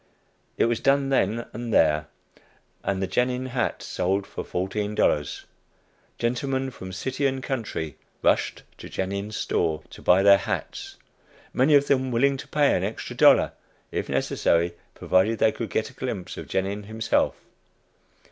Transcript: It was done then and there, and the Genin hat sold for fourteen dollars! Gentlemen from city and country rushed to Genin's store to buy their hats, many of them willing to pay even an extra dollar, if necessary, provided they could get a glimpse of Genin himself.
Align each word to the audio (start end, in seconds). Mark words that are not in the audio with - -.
It 0.57 0.65
was 0.65 0.79
done 0.79 1.09
then 1.09 1.45
and 1.53 1.71
there, 1.71 2.07
and 2.83 3.03
the 3.03 3.07
Genin 3.07 3.45
hat 3.49 3.83
sold 3.83 4.25
for 4.25 4.43
fourteen 4.43 4.95
dollars! 4.95 5.45
Gentlemen 6.17 6.71
from 6.71 6.91
city 6.91 7.27
and 7.27 7.43
country 7.43 7.97
rushed 8.23 8.63
to 8.79 8.89
Genin's 8.89 9.37
store 9.37 9.83
to 9.91 10.01
buy 10.01 10.23
their 10.23 10.39
hats, 10.39 10.95
many 11.53 11.75
of 11.75 11.85
them 11.85 12.09
willing 12.11 12.35
to 12.37 12.47
pay 12.47 12.71
even 12.71 12.77
an 12.83 12.89
extra 12.91 13.15
dollar, 13.15 13.51
if 13.91 14.09
necessary, 14.09 14.73
provided 14.95 15.37
they 15.37 15.51
could 15.51 15.69
get 15.69 15.91
a 15.91 15.93
glimpse 15.93 16.35
of 16.35 16.47
Genin 16.47 16.85
himself. 16.85 17.35